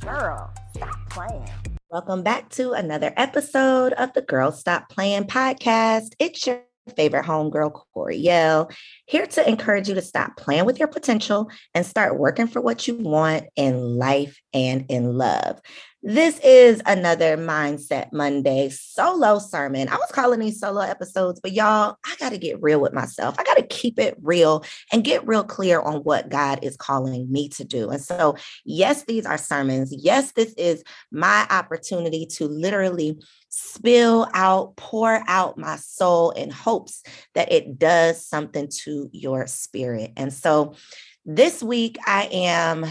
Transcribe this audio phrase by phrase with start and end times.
[0.00, 1.48] Girl, stop playing.
[1.90, 6.12] Welcome back to another episode of the Girl Stop Playing podcast.
[6.18, 6.60] It's your
[6.96, 8.70] favorite homegirl, Koereyelle,
[9.06, 12.86] here to encourage you to stop playing with your potential and start working for what
[12.86, 15.60] you want in life and in love.
[16.02, 19.86] This is another Mindset Monday solo sermon.
[19.86, 23.38] I was calling these solo episodes, but y'all, I got to get real with myself.
[23.38, 27.30] I got to keep it real and get real clear on what God is calling
[27.30, 27.90] me to do.
[27.90, 29.92] And so, yes, these are sermons.
[29.94, 37.02] Yes, this is my opportunity to literally spill out, pour out my soul in hopes
[37.34, 40.12] that it does something to your spirit.
[40.16, 40.76] And so,
[41.26, 42.86] this week, I am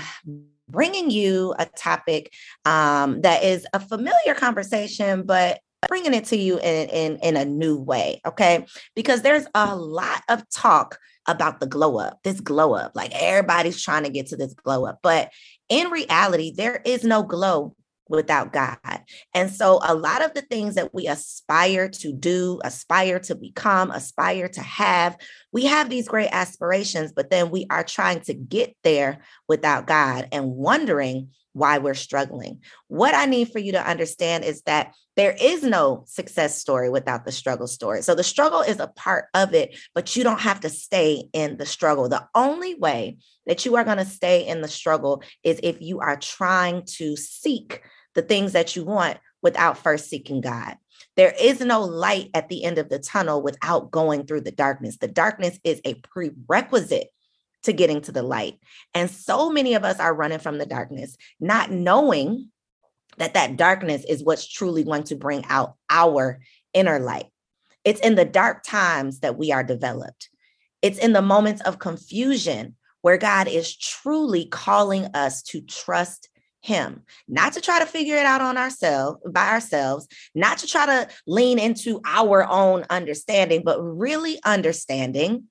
[0.70, 2.34] bringing you a topic
[2.66, 7.46] um, that is a familiar conversation, but bringing it to you in, in, in a
[7.46, 8.22] new way.
[8.26, 8.66] Okay.
[8.96, 10.98] Because there's a lot of talk
[11.28, 12.92] about the glow up, this glow up.
[12.96, 15.00] Like everybody's trying to get to this glow up.
[15.02, 15.32] But
[15.70, 17.76] in reality, there is no glow
[18.10, 18.78] without God.
[19.34, 23.92] And so a lot of the things that we aspire to do, aspire to become,
[23.92, 25.18] aspire to have,
[25.52, 30.28] we have these great aspirations, but then we are trying to get there without God
[30.32, 32.62] and wondering why we're struggling.
[32.88, 37.26] What I need for you to understand is that there is no success story without
[37.26, 38.02] the struggle story.
[38.02, 41.58] So the struggle is a part of it, but you don't have to stay in
[41.58, 42.08] the struggle.
[42.08, 46.00] The only way that you are going to stay in the struggle is if you
[46.00, 47.82] are trying to seek
[48.16, 50.76] the things that you want without first seeking God.
[51.16, 54.98] There is no light at the end of the tunnel without going through the darkness.
[54.98, 57.10] The darkness is a prerequisite
[57.64, 58.60] to getting to the light.
[58.94, 62.50] And so many of us are running from the darkness, not knowing
[63.18, 66.40] that that darkness is what's truly going to bring out our
[66.74, 67.28] inner light.
[67.84, 70.30] It's in the dark times that we are developed.
[70.82, 76.30] It's in the moments of confusion where God is truly calling us to trust
[76.62, 77.04] him.
[77.28, 81.08] Not to try to figure it out on ourselves by ourselves not to try to
[81.26, 85.46] lean into our own understanding but really understanding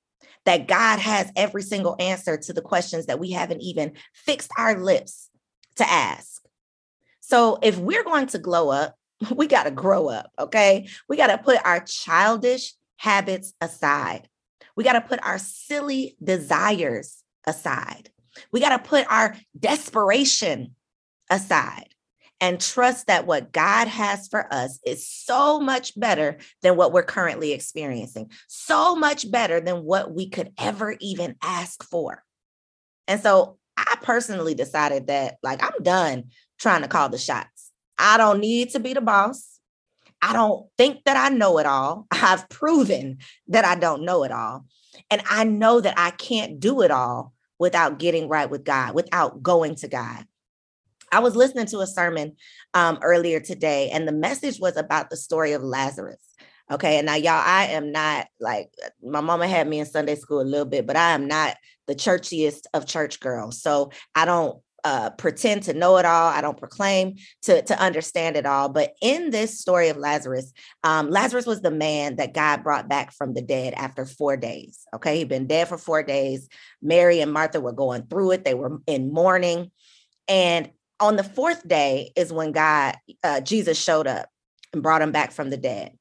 [0.44, 4.78] that god has every single answer to the questions that we haven't even fixed our
[4.78, 5.30] lips
[5.76, 6.42] to ask.
[7.20, 8.94] So if we're going to glow up
[9.34, 10.88] we got to grow up okay?
[11.08, 14.28] We got to put our childish habits aside.
[14.76, 18.10] We got to put our silly desires aside.
[18.52, 20.76] We got to put our desperation
[21.30, 21.94] aside
[22.40, 27.02] and trust that what God has for us is so much better than what we're
[27.02, 32.22] currently experiencing, so much better than what we could ever even ask for.
[33.08, 36.25] And so I personally decided that, like, I'm done
[36.58, 37.72] trying to call the shots.
[37.98, 39.58] I don't need to be the boss.
[40.20, 42.06] I don't think that I know it all.
[42.10, 44.66] I've proven that I don't know it all.
[45.10, 49.42] And I know that I can't do it all without getting right with God, without
[49.42, 50.24] going to God.
[51.12, 52.37] I was listening to a sermon
[52.75, 56.22] um, earlier today, and the message was about the story of Lazarus.
[56.70, 56.99] Okay.
[56.99, 58.70] And now, y'all, I am not like
[59.02, 61.56] my mama had me in Sunday school a little bit, but I am not
[61.87, 63.62] the churchiest of church girls.
[63.62, 66.28] So I don't uh, pretend to know it all.
[66.28, 68.69] I don't proclaim to, to understand it all.
[68.69, 70.52] But in this story of Lazarus,
[70.84, 74.81] um, Lazarus was the man that God brought back from the dead after four days.
[74.94, 75.19] Okay.
[75.19, 76.49] He'd been dead for four days.
[76.82, 79.70] Mary and Martha were going through it, they were in mourning.
[80.28, 84.28] And on the fourth day is when God, uh, Jesus showed up
[84.72, 85.92] and brought him back from the dead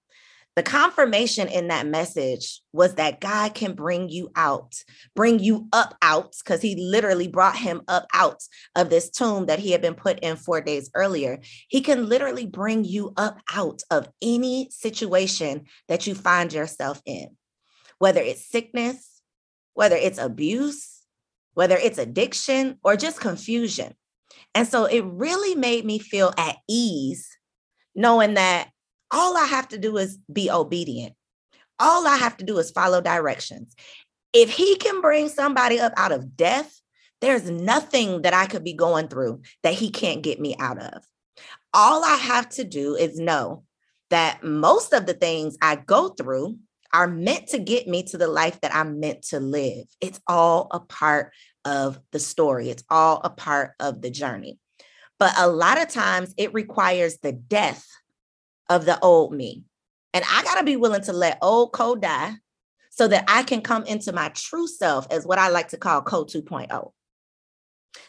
[0.58, 4.74] the confirmation in that message was that God can bring you out,
[5.16, 8.42] bring you up out, because he literally brought him up out
[8.76, 11.40] of this tomb that he had been put in four days earlier.
[11.68, 17.38] He can literally bring you up out of any situation that you find yourself in,
[18.00, 19.22] whether it's sickness,
[19.76, 21.04] whether it's abuse,
[21.54, 23.94] whether it's addiction, or just confusion.
[24.56, 27.30] And so it really made me feel at ease
[27.96, 28.70] knowing that
[29.12, 31.14] all I have to do is be obedient.
[31.80, 33.76] All I have to do is follow directions.
[34.34, 36.80] If he can bring somebody up out of death,
[37.22, 41.04] there's nothing that I could be going through that he can't get me out of.
[41.74, 43.64] All I have to do is know
[44.10, 46.58] that most of the things I go through
[46.94, 49.86] are meant to get me to the life that I'm meant to live.
[50.00, 51.34] It's all a part
[51.68, 54.58] of the story, it's all a part of the journey.
[55.20, 57.86] But a lot of times it requires the death
[58.70, 59.64] of the old me.
[60.14, 62.36] And I got to be willing to let old code die
[62.90, 66.02] so that I can come into my true self as what I like to call
[66.02, 66.92] code 2.0.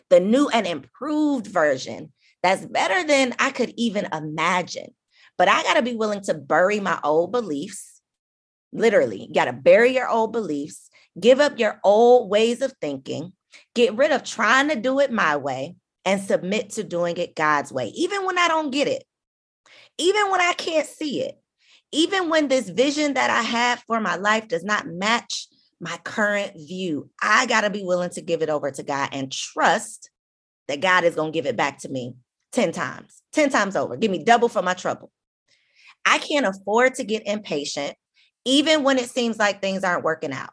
[0.09, 2.13] The new and improved version
[2.43, 4.95] that's better than I could even imagine.
[5.37, 8.01] But I got to be willing to bury my old beliefs.
[8.73, 10.89] Literally, you got to bury your old beliefs,
[11.19, 13.33] give up your old ways of thinking,
[13.75, 17.71] get rid of trying to do it my way, and submit to doing it God's
[17.71, 19.05] way, even when I don't get it
[19.99, 21.39] even when I can't see it,
[21.93, 25.49] even when this vision that I have for my life does not match
[25.81, 29.31] my current view, I got to be willing to give it over to God and
[29.31, 30.11] trust
[30.69, 32.15] that God is going to give it back to me
[32.53, 33.97] 10 times, 10 times over.
[33.97, 35.11] Give me double for my trouble.
[36.07, 37.97] I can't afford to get impatient,
[38.45, 40.51] even when it seems like things aren't working out.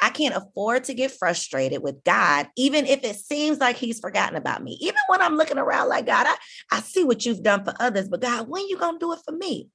[0.00, 4.36] I can't afford to get frustrated with God, even if it seems like He's forgotten
[4.36, 4.78] about me.
[4.80, 6.36] Even when I'm looking around like, God, I,
[6.70, 9.20] I see what you've done for others, but God, when you going to do it
[9.24, 9.68] for me?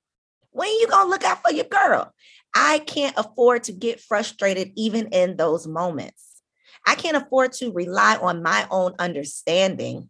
[0.52, 2.14] When you going to look out for your girl?
[2.56, 6.42] I can't afford to get frustrated even in those moments.
[6.86, 10.10] I can't afford to rely on my own understanding,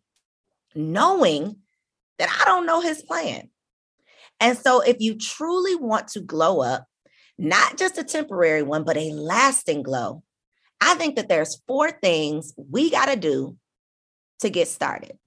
[0.75, 1.57] knowing
[2.19, 3.49] that I don't know his plan.
[4.39, 6.85] And so, if you truly want to glow up,
[7.37, 10.23] not just a temporary one, but a lasting glow.
[10.81, 13.57] I think that there's four things we got to do
[14.39, 15.17] to get started.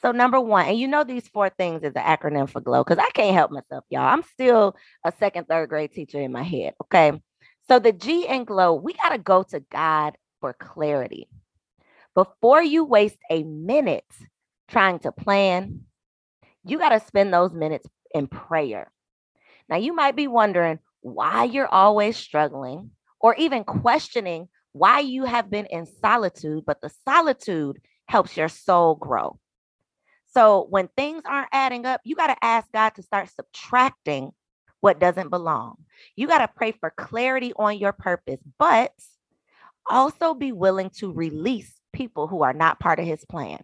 [0.00, 2.98] So number one, and you know these four things is an acronym for glow because
[2.98, 4.06] I can't help myself, y'all.
[4.06, 6.74] I'm still a second, third grade teacher in my head.
[6.84, 7.20] Okay.
[7.68, 11.28] So the G and glow, we got to go to God for clarity.
[12.14, 14.04] Before you waste a minute
[14.68, 15.82] trying to plan,
[16.64, 18.90] you got to spend those minutes in prayer.
[19.68, 25.50] Now, you might be wondering why you're always struggling or even questioning why you have
[25.50, 29.38] been in solitude, but the solitude helps your soul grow.
[30.34, 34.32] So when things aren't adding up, you got to ask God to start subtracting
[34.80, 35.76] what doesn't belong.
[36.16, 38.92] You got to pray for clarity on your purpose, but
[39.88, 43.60] also be willing to release people who are not part of his plan.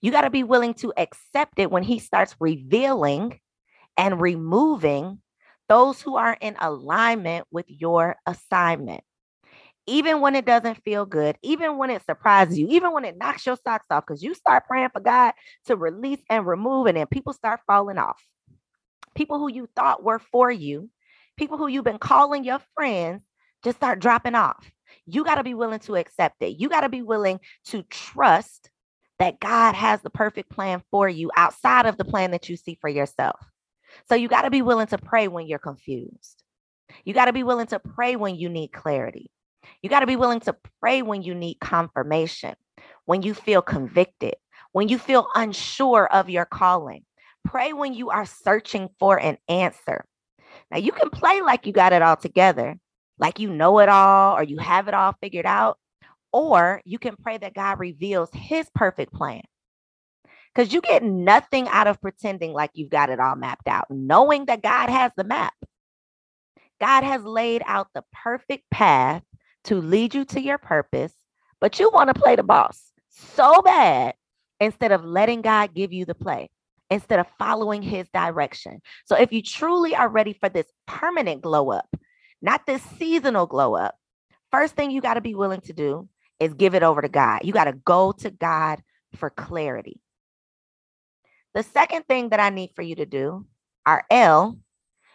[0.00, 3.40] You got to be willing to accept it when he starts revealing
[3.98, 5.18] and removing
[5.68, 9.02] those who are in alignment with your assignment.
[9.86, 13.44] Even when it doesn't feel good, even when it surprises you, even when it knocks
[13.44, 15.32] your socks off, because you start praying for God
[15.66, 18.22] to release and remove, and then people start falling off.
[19.14, 20.90] People who you thought were for you,
[21.36, 23.22] people who you've been calling your friends,
[23.64, 24.70] just start dropping off.
[25.06, 26.60] You got to be willing to accept it.
[26.60, 28.70] You got to be willing to trust
[29.18, 32.76] that God has the perfect plan for you outside of the plan that you see
[32.80, 33.40] for yourself.
[34.08, 36.42] So you got to be willing to pray when you're confused.
[37.04, 39.30] You got to be willing to pray when you need clarity.
[39.82, 42.54] You got to be willing to pray when you need confirmation,
[43.04, 44.36] when you feel convicted,
[44.72, 47.04] when you feel unsure of your calling.
[47.44, 50.04] Pray when you are searching for an answer.
[50.70, 52.76] Now, you can play like you got it all together,
[53.18, 55.78] like you know it all or you have it all figured out,
[56.32, 59.42] or you can pray that God reveals his perfect plan
[60.58, 64.46] because you get nothing out of pretending like you've got it all mapped out, knowing
[64.46, 65.54] that God has the map.
[66.80, 69.22] God has laid out the perfect path
[69.64, 71.12] to lead you to your purpose,
[71.60, 74.14] but you want to play the boss so bad
[74.58, 76.50] instead of letting God give you the play,
[76.90, 78.80] instead of following his direction.
[79.04, 81.88] So if you truly are ready for this permanent glow up,
[82.42, 83.94] not this seasonal glow up,
[84.50, 86.08] first thing you got to be willing to do
[86.40, 87.42] is give it over to God.
[87.44, 88.82] You got to go to God
[89.14, 90.00] for clarity.
[91.58, 93.44] The second thing that I need for you to do,
[93.84, 94.60] our L,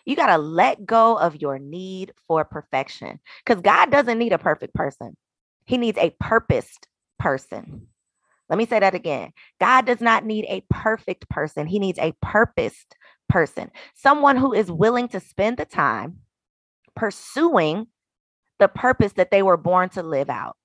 [0.04, 4.38] you got to let go of your need for perfection because God doesn't need a
[4.38, 5.16] perfect person.
[5.64, 7.88] He needs a purposed person.
[8.50, 9.32] Let me say that again.
[9.62, 11.66] God does not need a perfect person.
[11.66, 12.94] He needs a purposed
[13.30, 16.18] person, someone who is willing to spend the time
[16.94, 17.88] pursuing
[18.60, 20.58] the purpose that they were born to live out.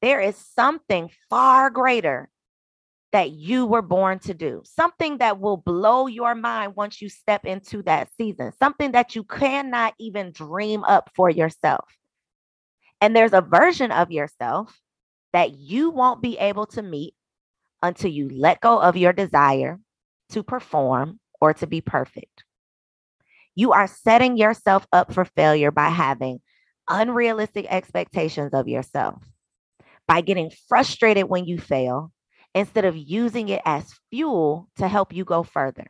[0.00, 2.30] There is something far greater
[3.12, 7.44] that you were born to do, something that will blow your mind once you step
[7.44, 11.84] into that season, something that you cannot even dream up for yourself.
[13.02, 14.80] And there's a version of yourself
[15.34, 17.14] that you won't be able to meet
[17.82, 19.78] until you let go of your desire
[20.30, 22.44] to perform or to be perfect.
[23.54, 26.40] You are setting yourself up for failure by having
[26.88, 29.22] unrealistic expectations of yourself,
[30.08, 32.10] by getting frustrated when you fail
[32.54, 35.86] instead of using it as fuel to help you go further.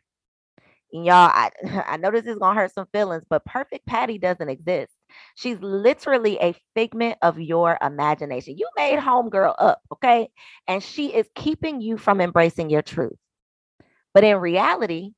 [0.93, 1.51] And y'all, I,
[1.87, 4.93] I know this is going to hurt some feelings, but perfect Patty doesn't exist.
[5.35, 8.57] She's literally a figment of your imagination.
[8.57, 10.29] You made homegirl up, okay?
[10.69, 13.17] And she is keeping you from embracing your truth.
[14.15, 15.13] But in reality,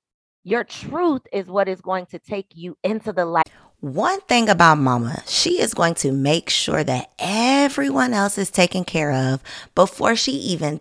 [0.44, 3.50] your truth is what is going to take you into the light.
[3.80, 8.84] One thing about mama, she is going to make sure that everyone else is taken
[8.84, 9.42] care of
[9.74, 10.80] before she even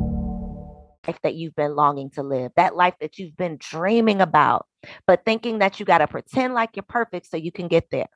[1.23, 4.65] that you've been longing to live, that life that you've been dreaming about,
[5.07, 8.09] but thinking that you got to pretend like you're perfect so you can get there.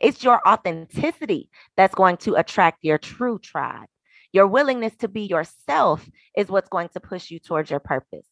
[0.00, 3.86] It's your authenticity that's going to attract your true tribe.
[4.32, 8.26] Your willingness to be yourself is what's going to push you towards your purpose.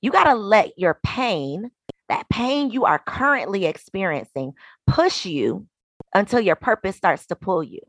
[0.00, 1.70] You got to let your pain,
[2.08, 4.54] that pain you are currently experiencing,
[4.86, 5.66] push you
[6.14, 7.80] until your purpose starts to pull you.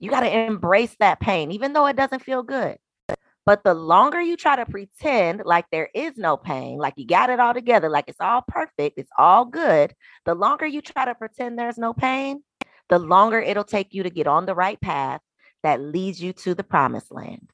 [0.00, 2.78] You got to embrace that pain, even though it doesn't feel good.
[3.44, 7.28] But the longer you try to pretend like there is no pain, like you got
[7.28, 9.94] it all together, like it's all perfect, it's all good,
[10.24, 12.42] the longer you try to pretend there's no pain,
[12.88, 15.20] the longer it'll take you to get on the right path
[15.64, 17.50] that leads you to the promised land.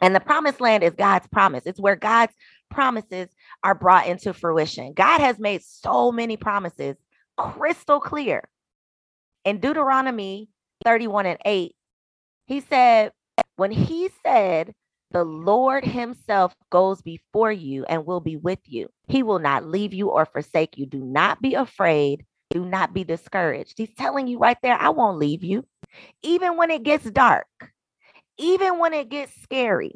[0.00, 1.64] And the promised land is God's promise.
[1.66, 2.34] It's where God's
[2.70, 3.28] promises
[3.62, 4.92] are brought into fruition.
[4.92, 6.96] God has made so many promises
[7.36, 8.48] crystal clear.
[9.44, 10.48] In Deuteronomy
[10.84, 11.74] 31 and 8,
[12.46, 13.12] he said,
[13.56, 14.74] when he said,
[15.14, 18.88] the Lord Himself goes before you and will be with you.
[19.06, 20.86] He will not leave you or forsake you.
[20.86, 22.26] Do not be afraid.
[22.50, 23.74] Do not be discouraged.
[23.76, 25.64] He's telling you right there, I won't leave you.
[26.22, 27.46] Even when it gets dark,
[28.38, 29.92] even when it gets scary,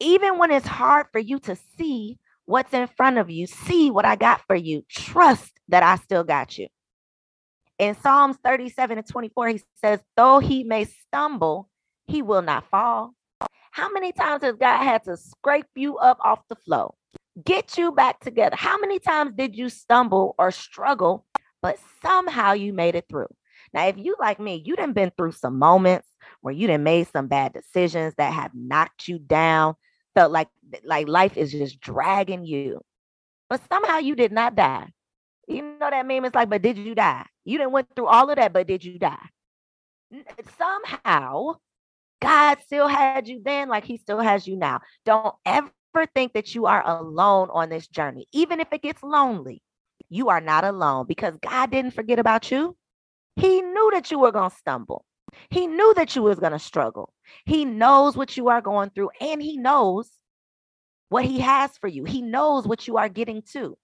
[0.00, 4.06] even when it's hard for you to see what's in front of you, see what
[4.06, 4.84] I got for you.
[4.88, 6.68] Trust that I still got you.
[7.78, 11.68] In Psalms 37 and 24, he says, Though he may stumble,
[12.06, 13.14] he will not fall.
[13.72, 16.94] How many times has God had to scrape you up off the floor,
[17.42, 18.54] get you back together?
[18.54, 21.24] How many times did you stumble or struggle,
[21.62, 23.28] but somehow you made it through?
[23.72, 26.06] Now, if you like me, you done been through some moments
[26.42, 29.74] where you done made some bad decisions that have knocked you down,
[30.14, 30.48] felt like
[30.84, 32.82] like life is just dragging you,
[33.48, 34.90] but somehow you did not die.
[35.48, 36.26] You know that meme?
[36.26, 37.24] It's like, but did you die?
[37.46, 39.30] You didn't went through all of that, but did you die?
[40.58, 41.54] Somehow
[42.22, 44.80] God still had you then, like He still has you now.
[45.04, 45.70] Don't ever
[46.14, 49.60] think that you are alone on this journey, even if it gets lonely.
[50.08, 52.76] you are not alone because God didn't forget about you.
[53.36, 55.04] He knew that you were going to stumble.
[55.48, 57.12] He knew that you was going to struggle.
[57.46, 60.10] He knows what you are going through and he knows
[61.08, 62.04] what he has for you.
[62.04, 63.76] He knows what you are getting to.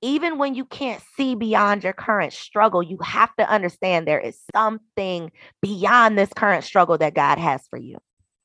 [0.00, 4.38] Even when you can't see beyond your current struggle, you have to understand there is
[4.54, 7.98] something beyond this current struggle that God has for you.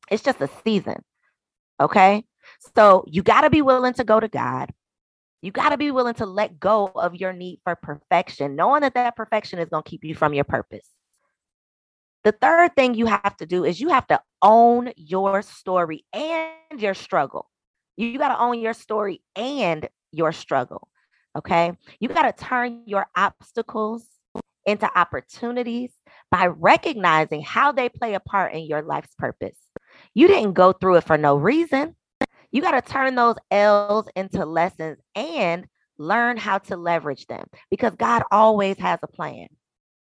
[0.10, 1.04] It's just a season.
[1.80, 2.24] Okay.
[2.76, 4.72] So you got to be willing to go to God.
[5.42, 8.94] You got to be willing to let go of your need for perfection, knowing that
[8.94, 10.88] that perfection is going to keep you from your purpose.
[12.24, 16.80] The third thing you have to do is you have to own your story and
[16.80, 17.50] your struggle.
[17.98, 20.88] You got to own your story and your struggle.
[21.36, 21.74] Okay.
[22.00, 24.06] You got to turn your obstacles
[24.66, 25.92] into opportunities
[26.32, 29.58] by recognizing how they play a part in your life's purpose.
[30.14, 31.96] You didn't go through it for no reason.
[32.52, 35.66] You got to turn those L's into lessons and
[35.98, 39.48] learn how to leverage them because God always has a plan.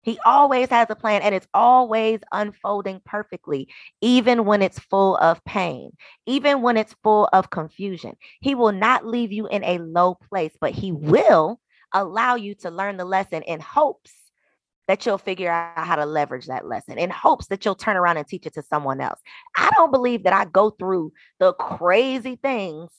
[0.02, 3.68] He always has a plan and it's always unfolding perfectly,
[4.00, 5.90] even when it's full of pain,
[6.26, 8.16] even when it's full of confusion.
[8.40, 11.60] He will not leave you in a low place, but He will
[11.92, 14.12] allow you to learn the lesson in hopes
[14.86, 18.16] that you'll figure out how to leverage that lesson in hopes that you'll turn around
[18.16, 19.20] and teach it to someone else.
[19.56, 22.90] I don't believe that I go through the crazy things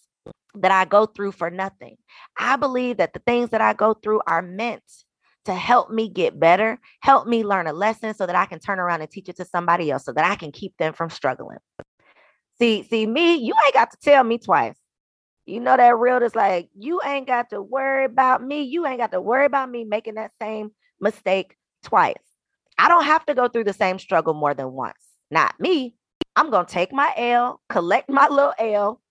[0.55, 1.97] that I go through for nothing.
[2.37, 4.83] I believe that the things that I go through are meant
[5.49, 8.79] to help me get better, help me learn a lesson so that I can turn
[8.79, 11.57] around and teach it to somebody else so that I can keep them from struggling.
[12.59, 14.77] See, see me, you ain't got to tell me twice.
[15.45, 18.61] You know that real is like you ain't got to worry about me.
[18.61, 20.69] You ain't got to worry about me making that same
[21.01, 22.13] mistake twice.
[22.77, 24.99] I don't have to go through the same struggle more than once.
[25.31, 25.95] Not me.
[26.35, 29.01] I'm going to take my L, collect my little L,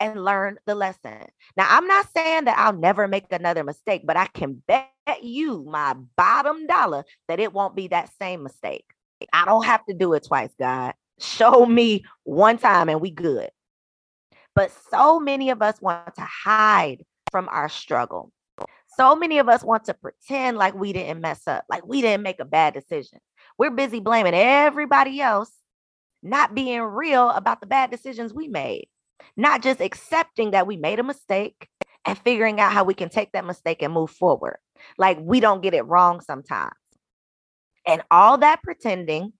[0.00, 1.26] and learn the lesson.
[1.56, 4.88] Now, I'm not saying that I'll never make another mistake, but I can bet
[5.22, 8.84] you my bottom dollar that it won't be that same mistake.
[9.32, 10.94] I don't have to do it twice, God.
[11.18, 13.50] Show me one time and we good.
[14.54, 18.30] But so many of us want to hide from our struggle.
[18.96, 22.22] So many of us want to pretend like we didn't mess up, like we didn't
[22.22, 23.18] make a bad decision.
[23.58, 25.50] We're busy blaming everybody else,
[26.22, 28.86] not being real about the bad decisions we made,
[29.36, 31.68] not just accepting that we made a mistake
[32.04, 34.58] and figuring out how we can take that mistake and move forward.
[34.98, 36.72] Like we don't get it wrong sometimes.
[37.86, 39.32] And all that pretending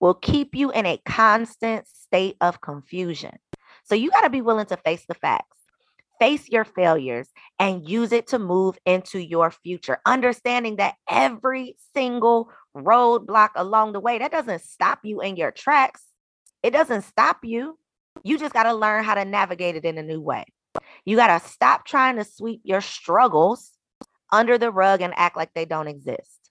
[0.00, 3.36] will keep you in a constant state of confusion.
[3.84, 5.52] So you got to be willing to face the facts
[6.22, 9.98] face your failures and use it to move into your future.
[10.06, 16.04] Understanding that every single roadblock along the way, that doesn't stop you in your tracks.
[16.62, 17.76] It doesn't stop you.
[18.22, 20.44] You just got to learn how to navigate it in a new way.
[21.04, 23.70] You got to stop trying to sweep your struggles
[24.30, 26.42] under the rug and act like they don't exist.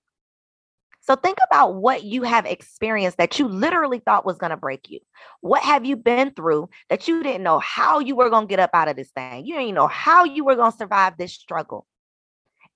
[1.04, 4.90] So think about what you have experienced that you literally thought was going to break
[4.90, 5.00] you.
[5.42, 8.60] What have you been through that you didn't know how you were going to get
[8.60, 9.46] up out of this thing?
[9.46, 11.88] You didn't know how you were going to survive this struggle.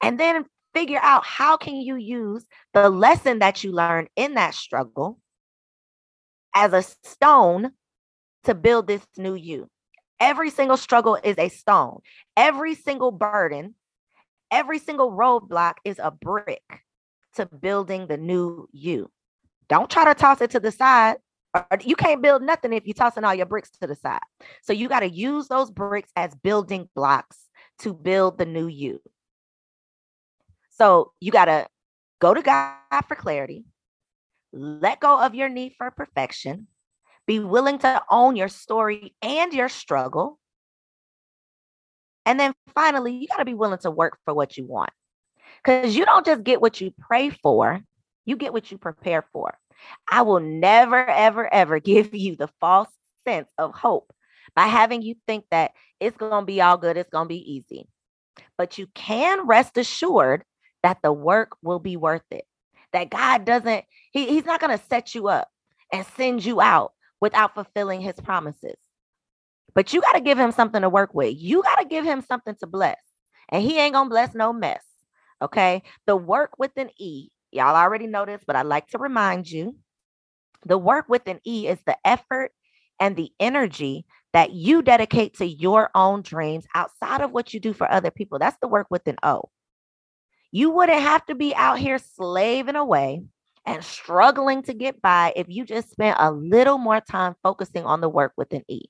[0.01, 4.55] And then figure out how can you use the lesson that you learned in that
[4.55, 5.19] struggle
[6.55, 7.71] as a stone
[8.45, 9.69] to build this new you.
[10.19, 11.99] Every single struggle is a stone.
[12.37, 13.75] Every single burden,
[14.49, 16.63] every single roadblock is a brick
[17.35, 19.11] to building the new you.
[19.67, 21.17] Don't try to toss it to the side.
[21.83, 24.19] You can't build nothing if you're tossing all your bricks to the side.
[24.61, 27.37] So you got to use those bricks as building blocks
[27.79, 29.01] to build the new you.
[30.71, 31.67] So you got to
[32.19, 33.65] go to God for clarity,
[34.51, 36.67] let go of your need for perfection,
[37.27, 40.39] be willing to own your story and your struggle.
[42.25, 44.91] And then finally, you got to be willing to work for what you want.
[45.63, 47.81] Because you don't just get what you pray for,
[48.25, 49.57] you get what you prepare for.
[50.09, 52.89] I will never, ever, ever give you the false
[53.23, 54.11] sense of hope
[54.55, 57.53] by having you think that it's going to be all good, it's going to be
[57.53, 57.87] easy.
[58.57, 60.43] But you can rest assured
[60.83, 62.45] that the work will be worth it.
[62.93, 65.49] That God doesn't, he, He's not going to set you up
[65.91, 68.77] and send you out without fulfilling His promises.
[69.73, 71.35] But you got to give Him something to work with.
[71.37, 72.99] You got to give Him something to bless.
[73.49, 74.83] And He ain't going to bless no mess.
[75.41, 75.83] Okay.
[76.07, 79.75] The work with an E, y'all already know this, but I'd like to remind you
[80.65, 82.51] the work with an E is the effort
[82.99, 87.73] and the energy that you dedicate to your own dreams outside of what you do
[87.73, 88.39] for other people.
[88.39, 89.49] That's the work with an O.
[90.51, 93.23] You wouldn't have to be out here slaving away
[93.65, 98.01] and struggling to get by if you just spent a little more time focusing on
[98.01, 98.81] the work with an E.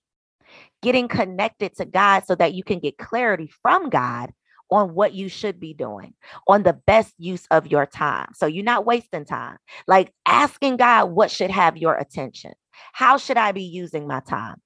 [0.81, 4.31] Getting connected to God so that you can get clarity from God
[4.71, 6.13] on what you should be doing,
[6.47, 8.27] on the best use of your time.
[8.33, 9.57] So you're not wasting time.
[9.87, 12.53] Like asking God what should have your attention.
[12.93, 14.61] How should I be using my time?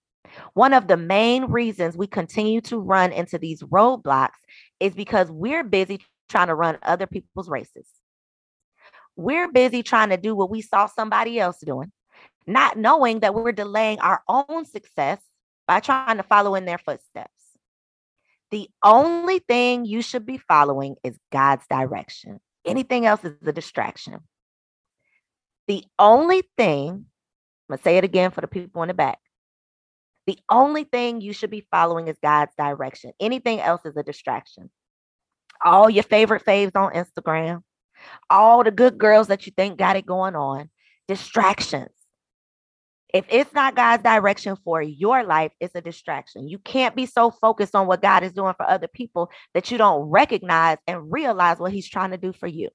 [0.53, 4.29] One of the main reasons we continue to run into these roadblocks
[4.79, 7.87] is because we're busy trying to run other people's races.
[9.19, 11.91] We're busy trying to do what we saw somebody else doing,
[12.47, 15.19] not knowing that we're delaying our own success
[15.67, 17.33] by trying to follow in their footsteps.
[18.51, 22.39] The only thing you should be following is God's direction.
[22.65, 24.21] Anything else is a distraction.
[25.67, 27.05] The only thing,
[27.69, 29.19] I'm to say it again for the people in the back.
[30.27, 33.11] The only thing you should be following is God's direction.
[33.19, 34.69] Anything else is a distraction.
[35.63, 37.63] All your favorite faves on Instagram,
[38.29, 40.69] all the good girls that you think got it going on,
[41.07, 41.89] distractions.
[43.11, 46.47] If it's not God's direction for your life, it's a distraction.
[46.47, 49.79] You can't be so focused on what God is doing for other people that you
[49.79, 52.69] don't recognize and realize what He's trying to do for you.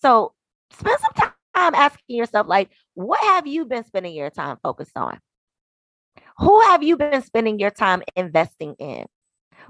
[0.00, 0.32] So
[0.72, 5.18] spend some time asking yourself, like, what have you been spending your time focused on?
[6.38, 9.04] Who have you been spending your time investing in?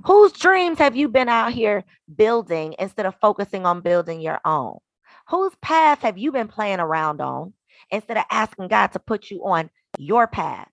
[0.06, 1.84] Whose dreams have you been out here
[2.16, 4.78] building instead of focusing on building your own?
[5.28, 7.54] Whose path have you been playing around on
[7.90, 10.68] instead of asking God to put you on your path?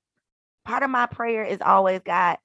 [0.65, 2.37] Part of my prayer is always, God,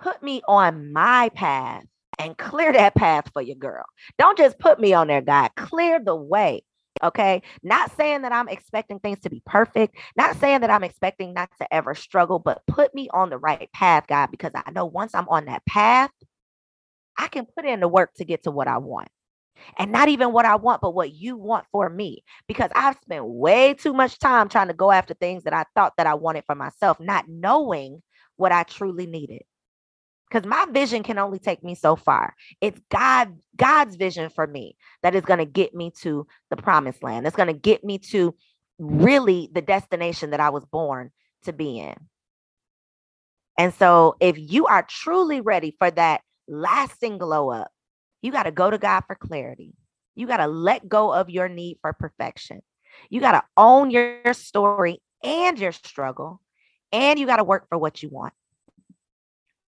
[0.00, 1.84] put me on my path
[2.18, 3.84] and clear that path for your girl.
[4.18, 5.50] Don't just put me on there, God.
[5.56, 6.62] Clear the way.
[7.02, 7.42] Okay.
[7.62, 11.50] Not saying that I'm expecting things to be perfect, not saying that I'm expecting not
[11.60, 15.14] to ever struggle, but put me on the right path, God, because I know once
[15.14, 16.10] I'm on that path,
[17.18, 19.08] I can put in the work to get to what I want.
[19.78, 22.24] And not even what I want, but what you want for me.
[22.48, 25.94] Because I've spent way too much time trying to go after things that I thought
[25.98, 28.02] that I wanted for myself, not knowing
[28.36, 29.42] what I truly needed
[30.32, 32.34] because my vision can only take me so far.
[32.60, 37.02] It's God, God's vision for me that is going to get me to the promised
[37.02, 37.26] land.
[37.26, 38.34] It's going to get me to
[38.78, 41.10] really the destination that I was born
[41.44, 41.94] to be in.
[43.58, 47.70] And so, if you are truly ready for that lasting glow up,
[48.22, 49.74] you got to go to God for clarity.
[50.14, 52.62] You got to let go of your need for perfection.
[53.10, 56.40] You got to own your story and your struggle,
[56.90, 58.32] and you got to work for what you want.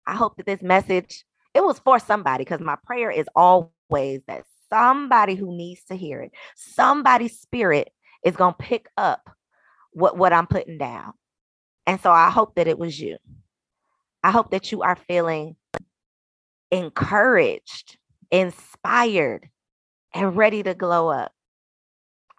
[0.05, 4.43] I hope that this message it was for somebody because my prayer is always that
[4.71, 7.91] somebody who needs to hear it, somebody's spirit
[8.25, 9.29] is going to pick up
[9.91, 11.13] what what I'm putting down.
[11.85, 13.17] And so I hope that it was you.
[14.23, 15.55] I hope that you are feeling
[16.71, 17.97] encouraged,
[18.31, 19.49] inspired,
[20.13, 21.31] and ready to glow up.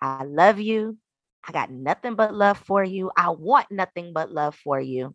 [0.01, 0.99] I love you.
[1.47, 3.11] I got nothing but love for you.
[3.17, 5.15] I want nothing but love for you.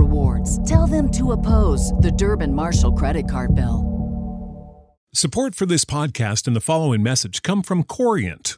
[0.41, 0.69] rewards.
[0.69, 3.87] Tell them to oppose the Durbin Marshall credit card bill.
[5.13, 8.57] Support for this podcast and the following message come from Corient.